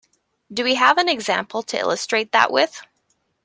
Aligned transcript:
Do 0.51 0.63
we 0.63 0.73
have 0.73 0.97
an 0.97 1.07
example 1.07 1.61
to 1.61 1.77
illustrate 1.77 2.31
that 2.31 2.51
with? 2.51 2.81